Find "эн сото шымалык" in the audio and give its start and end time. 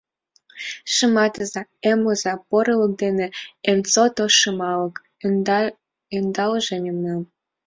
3.69-4.95